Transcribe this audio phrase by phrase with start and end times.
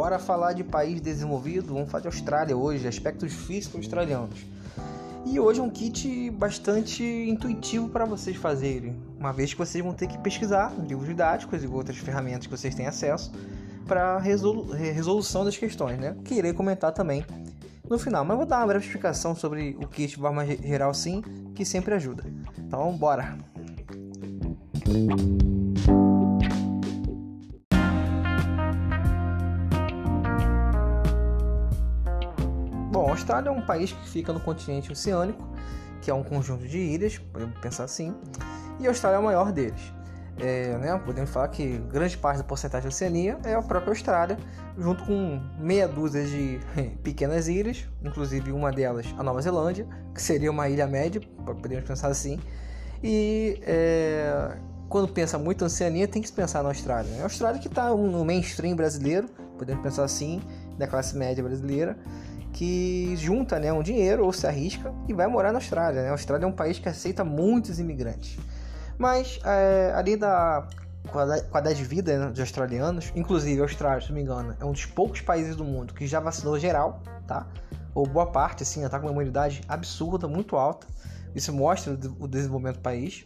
[0.00, 4.46] bora falar de país desenvolvido, vamos falar de Austrália hoje, aspectos físicos australianos.
[5.26, 9.92] E hoje é um kit bastante intuitivo para vocês fazerem, uma vez que vocês vão
[9.92, 13.30] ter que pesquisar livros didáticos e outras ferramentas que vocês têm acesso
[13.86, 16.16] para resolu resolução das questões, né?
[16.24, 17.22] Que irei comentar também
[17.86, 21.20] no final, mas vou dar uma breve explicação sobre o kit de forma geral sim,
[21.54, 22.24] que sempre ajuda.
[22.58, 23.36] Então, bora!
[33.20, 35.46] Austrália é um país que fica no continente oceânico,
[36.00, 38.14] que é um conjunto de ilhas, podemos pensar assim,
[38.78, 39.92] e a Austrália é o maior deles.
[40.38, 44.38] É, né, podemos falar que grande parte da porcentagem da Oceania é a própria Austrália,
[44.78, 46.60] junto com meia dúzia de
[47.04, 52.08] pequenas ilhas, inclusive uma delas a Nova Zelândia, que seria uma ilha média, podemos pensar
[52.08, 52.40] assim.
[53.04, 54.56] E é,
[54.88, 57.10] quando pensa muito na Oceania, tem que se pensar na Austrália.
[57.10, 57.20] Né?
[57.20, 60.40] A Austrália que está no mainstream brasileiro, podemos pensar assim,
[60.78, 61.98] da classe média brasileira,
[62.52, 66.02] que junta né, um dinheiro ou se arrisca e vai morar na Austrália.
[66.02, 66.08] Né?
[66.08, 68.38] A Austrália é um país que aceita muitos imigrantes.
[68.98, 70.68] Mas é, ali da
[71.08, 74.72] qualidade de vida né, dos australianos, inclusive a Austrália, se não me engano, é um
[74.72, 77.46] dos poucos países do mundo que já vacinou geral, tá?
[77.94, 80.86] Ou boa parte, assim, está com uma imunidade absurda, muito alta.
[81.34, 83.24] Isso mostra o desenvolvimento do país.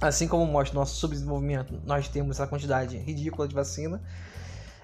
[0.00, 4.02] Assim como mostra o nosso subdesenvolvimento, nós temos a quantidade ridícula de vacina.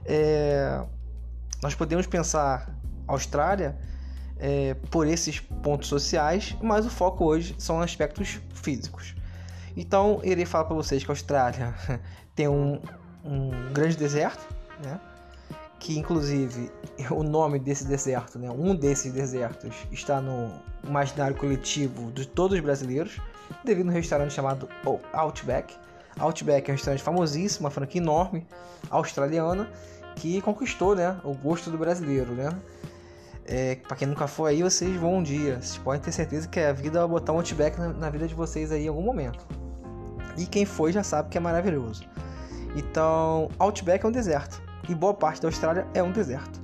[0.05, 0.83] É,
[1.63, 2.75] nós podemos pensar
[3.07, 3.77] Austrália
[4.39, 9.15] é, por esses pontos sociais, mas o foco hoje são aspectos físicos.
[9.77, 11.75] Então, irei falar para vocês que a Austrália
[12.35, 12.81] tem um,
[13.25, 14.47] um grande deserto,
[14.85, 15.01] né?
[15.83, 16.71] que inclusive
[17.11, 20.53] o nome desse deserto, né, um desses desertos, está no
[20.85, 23.21] imaginário coletivo de todos os brasileiros,
[23.65, 24.69] devido a um restaurante chamado
[25.13, 25.75] Outback.
[26.21, 28.47] Outback é um restaurante famosíssimo, uma franquia enorme,
[28.91, 29.69] australiana,
[30.15, 32.33] que conquistou né, o gosto do brasileiro.
[32.33, 32.57] Né?
[33.45, 35.57] É, para quem nunca foi aí, vocês vão um dia.
[35.57, 38.35] Vocês podem ter certeza que a vida vai botar um Outback na, na vida de
[38.35, 39.47] vocês aí em algum momento.
[40.37, 42.05] E quem foi já sabe que é maravilhoso.
[42.77, 44.63] Então, Outback é um deserto.
[44.89, 46.61] E boa parte da Austrália é um deserto.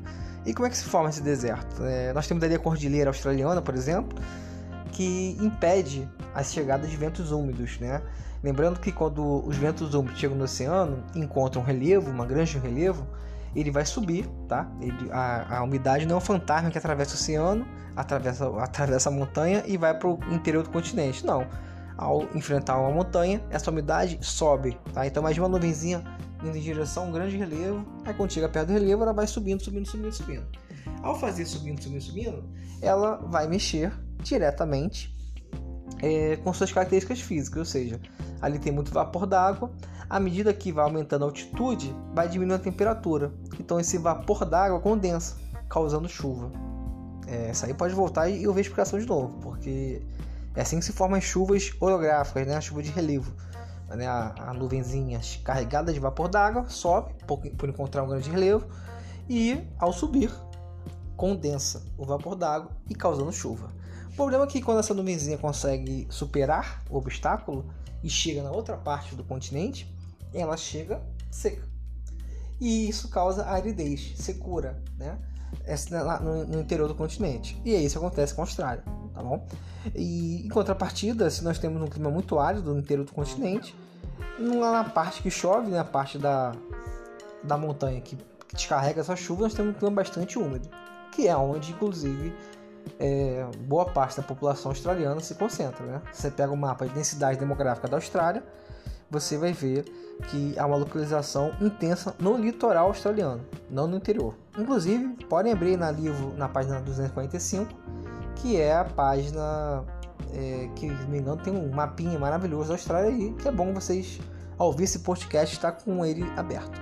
[0.47, 1.85] E como é que se forma esse deserto?
[1.85, 4.19] É, nós temos ali a cordilheira australiana, por exemplo,
[4.93, 8.01] que impede as chegadas de ventos úmidos, né?
[8.43, 13.07] Lembrando que quando os ventos úmidos chegam no oceano, encontram um relevo, uma grande relevo,
[13.55, 14.71] ele vai subir, tá?
[14.81, 17.67] Ele, a, a, umidade não é um fantasma que atravessa o oceano,
[17.97, 21.25] atravessa, atravessa a montanha e vai para o interior do continente.
[21.25, 21.47] Não
[21.99, 25.05] ao enfrentar uma montanha, essa umidade sobe, tá?
[25.05, 26.05] Então mais uma nuvenzinha
[26.45, 29.27] indo em direção a um grande relevo, aí quando chega perto do relevo, ela vai
[29.27, 30.47] subindo, subindo, subindo, subindo.
[31.03, 32.45] Ao fazer subindo, subindo, subindo,
[32.81, 33.93] ela vai mexer
[34.23, 35.18] diretamente
[36.03, 38.01] é, com suas características físicas, ou seja,
[38.41, 39.71] ali tem muito vapor d'água.
[40.09, 43.33] À medida que vai aumentando a altitude, vai diminuindo a temperatura.
[43.61, 45.37] Então esse vapor d'água condensa,
[45.69, 46.51] causando chuva.
[47.27, 50.01] É, aí pode voltar e eu ver a explicação de novo, porque
[50.55, 52.57] é assim que se formam as chuvas orográficas, né?
[52.57, 53.35] a chuva de relevo.
[53.91, 54.07] Né?
[54.07, 58.67] A, a nuvenzinha carregada de vapor d'água sobe por, por encontrar um grande relevo
[59.29, 60.33] e, ao subir,
[61.17, 63.71] condensa o vapor d'água e causando chuva.
[64.19, 67.65] Problema é que quando essa nuvenzinha consegue superar o obstáculo
[68.03, 69.89] e chega na outra parte do continente,
[70.35, 71.63] ela chega seca.
[72.61, 75.17] E isso causa aridez, secura, né?
[76.21, 77.63] no, interior do continente.
[77.65, 78.83] E é isso que acontece com a Austrália
[79.15, 79.47] tá bom?
[79.95, 83.73] E em contrapartida, se nós temos um clima muito árido no interior do continente,
[84.37, 86.57] na parte que chove, na parte da,
[87.45, 88.19] da montanha que
[88.53, 90.69] descarrega essa chuva, nós temos um clima bastante úmido,
[91.13, 92.35] que é onde, inclusive,
[92.99, 95.85] é, boa parte da população australiana se concentra.
[95.85, 96.03] Né?
[96.13, 98.43] Você pega o mapa de densidade demográfica da Austrália,
[99.11, 99.85] você vai ver
[100.29, 103.41] que há uma localização intensa no litoral australiano,
[103.71, 104.35] não no interior.
[104.59, 107.89] Inclusive, podem abrir na livro na página 245
[108.39, 109.85] que é a página
[110.33, 113.51] é, que, se não me engano, tem um mapinha maravilhoso da Austrália e que é
[113.51, 114.21] bom vocês,
[114.57, 116.81] ao ouvir esse podcast, estar com ele aberto.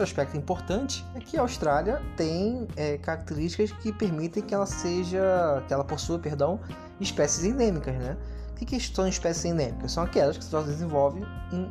[0.00, 5.62] Outro aspecto importante é que a Austrália tem é, características que permitem que ela seja,
[5.68, 6.58] que ela possua, perdão,
[6.98, 8.16] espécies endêmicas, né?
[8.50, 9.92] O que, são espécies endêmicas?
[9.92, 11.70] São aquelas que só desenvolvem em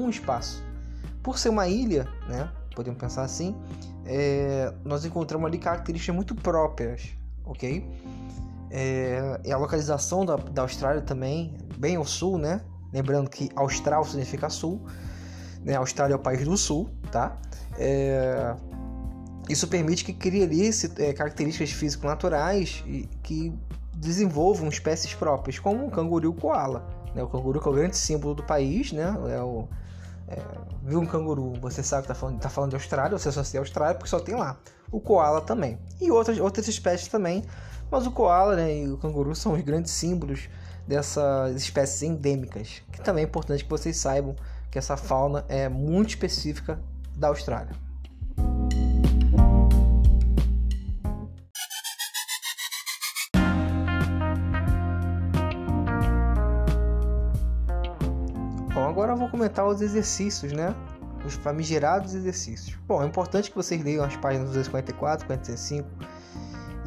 [0.00, 0.64] um espaço.
[1.22, 2.50] Por ser uma ilha, né?
[2.74, 3.54] Podemos pensar assim,
[4.06, 7.10] é, nós encontramos ali características muito próprias,
[7.44, 7.86] ok?
[8.70, 12.62] É, a localização da, da Austrália também, bem ao sul, né?
[12.94, 14.80] Lembrando que austral significa sul,
[15.64, 15.74] né?
[15.74, 17.36] A Austrália é o país do sul, tá?
[17.78, 18.54] É...
[19.48, 23.52] Isso permite que crie ali é, características físico-naturais e que
[23.94, 26.86] desenvolvam espécies próprias, como o canguru o koala.
[27.14, 27.22] Né?
[27.22, 29.16] O canguru que é o grande símbolo do país, né?
[29.30, 29.66] É o,
[30.28, 30.42] é,
[30.82, 33.62] viu um canguru, você sabe que está falando, tá falando de Austrália, você associa a
[33.62, 34.58] Austrália porque só tem lá.
[34.92, 35.78] O koala também.
[36.00, 37.42] E outras, outras espécies também.
[37.90, 40.48] Mas o koala né, e o canguru são os grandes símbolos
[40.86, 42.82] dessas espécies endêmicas.
[42.92, 44.36] Que também é importante que vocês saibam
[44.70, 46.80] que essa fauna é muito específica
[47.16, 47.72] da Austrália.
[58.74, 60.74] Bom, agora eu vou comentar os exercícios, né?
[61.24, 62.76] Os famigerados exercícios.
[62.86, 65.88] Bom, é importante que vocês leiam as páginas 254, 45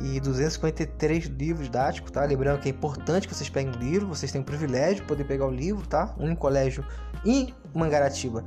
[0.04, 2.24] e 253 livros didáticos, tá?
[2.26, 5.24] Lembrando que é importante que vocês peguem o livro, vocês têm o privilégio de poder
[5.26, 6.14] pegar o livro, tá?
[6.18, 6.84] Um colégio
[7.26, 8.44] em Mangaratiba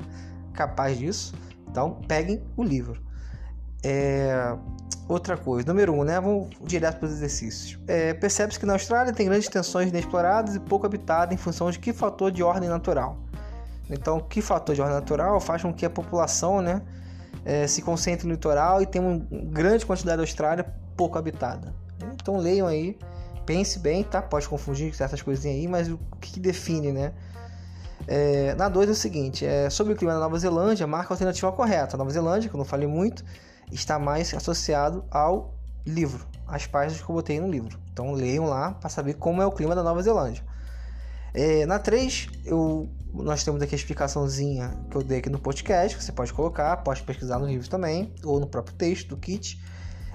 [0.53, 1.35] capaz disso,
[1.69, 3.01] então peguem o livro.
[3.83, 4.57] É...
[5.07, 6.19] Outra coisa, número um, né?
[6.19, 7.79] Vamos direto para os exercícios.
[7.87, 11.79] É, Percebe-se que na Austrália tem grandes extensões inexploradas e pouco habitada em função de
[11.79, 13.19] que fator de ordem natural.
[13.91, 16.81] Então, que fator de ordem natural faz com que a população, né,
[17.45, 19.19] é, se concentre no litoral e tenha uma
[19.51, 20.65] grande quantidade da Austrália
[20.97, 21.75] pouco habitada.
[22.15, 22.99] Então leiam aí,
[23.47, 24.21] pense bem, tá?
[24.21, 27.13] Pode confundir certas coisinhas aí, mas o que define, né?
[28.07, 31.15] É, na 2 é o seguinte: é, sobre o clima da Nova Zelândia, marca a
[31.15, 31.97] alternativa correta.
[31.97, 33.25] A Nova Zelândia, que eu não falei muito,
[33.73, 35.55] está mais associado ao
[35.87, 37.79] livro, às páginas que eu botei no livro.
[37.93, 40.43] Então leiam lá para saber como é o clima da Nova Zelândia.
[41.33, 45.97] É, na 3, eu, nós temos aqui a explicaçãozinha que eu dei aqui no podcast,
[45.97, 49.61] que você pode colocar, pode pesquisar no livro também, ou no próprio texto do kit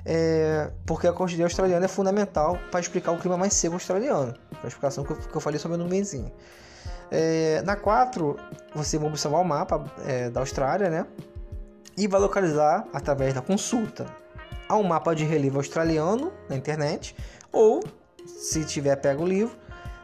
[0.05, 4.33] é, porque a cordilheira australiana é fundamental para explicar o clima mais seco australiano.
[4.63, 6.31] A explicação que eu, que eu falei sobre no numenzinho.
[7.11, 8.37] É, na 4,
[8.73, 11.05] você vai observar o mapa é, da Austrália, né?
[11.97, 14.05] E vai localizar através da consulta
[14.67, 17.15] a um mapa de relevo australiano na internet,
[17.51, 17.83] ou,
[18.25, 19.57] se tiver pega o livro,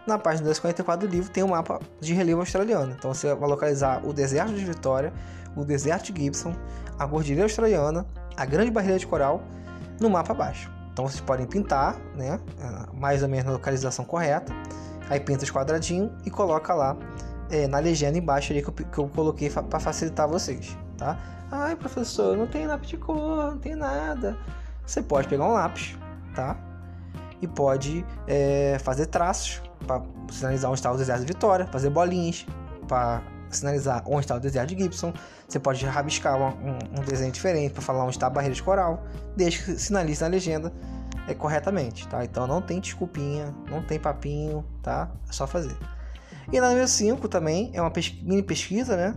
[0.08, 2.96] na página 244 do livro tem um mapa de relevo australiano.
[2.98, 5.14] Então você vai localizar o deserto de Vitória,
[5.56, 6.56] o deserto de Gibson,
[6.98, 8.06] a cordilheira australiana,
[8.36, 9.44] a grande barreira de coral
[10.00, 10.72] no mapa abaixo.
[10.92, 12.40] Então vocês podem pintar, né,
[12.94, 14.54] mais ou menos na localização correta,
[15.10, 16.96] aí pinta os quadradinhos e coloca lá
[17.50, 21.18] é, na legenda embaixo ali que eu, que eu coloquei para facilitar vocês, tá?
[21.52, 24.38] Ai, professor, não tem lápis de cor, não tem nada.
[24.86, 25.98] Você pode pegar um lápis,
[26.34, 26.58] tá?
[27.42, 30.02] E pode é, fazer traços para
[30.32, 32.46] sinalizar onde está o de Vitória, fazer bolinhas
[32.88, 35.14] para sinalizar onde está o deserto de Gibson.
[35.48, 39.04] Você pode rabiscar um, um desenho diferente para falar onde está a barreira de coral,
[39.36, 40.72] desde que sinalize na legenda
[41.28, 42.24] é, corretamente, tá?
[42.24, 45.12] Então não tem desculpinha, não tem papinho, tá?
[45.30, 45.76] É só fazer.
[46.52, 49.16] E na número 5 também é uma mini pesquisa, né?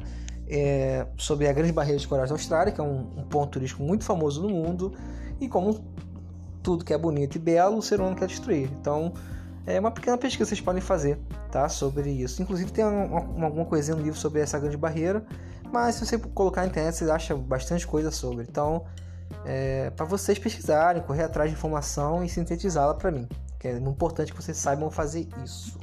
[0.50, 3.82] É, sobre a grande barreira de corais da Austrália, que é um, um, ponto turístico
[3.82, 4.94] muito famoso no mundo,
[5.38, 5.84] e como
[6.62, 8.70] tudo que é bonito e belo, o ser humano quer destruir.
[8.80, 9.12] Então,
[9.66, 11.18] é uma pequena pesquisa que vocês podem fazer
[11.50, 12.42] tá, sobre isso.
[12.42, 15.24] Inclusive tem uma, alguma coisinha no livro sobre essa grande barreira,
[15.72, 18.44] mas se você colocar na internet, você acha bastante coisa sobre.
[18.48, 18.84] Então,
[19.44, 23.28] é, para vocês pesquisarem, correr atrás de informação e sintetizá-la para mim.
[23.58, 25.78] Que é importante que vocês saibam fazer isso.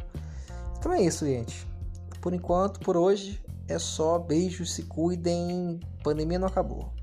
[0.77, 1.68] Então é isso, gente.
[2.22, 5.79] Por enquanto, por hoje, é só beijos, se cuidem.
[6.03, 6.94] Pandemia não acabou.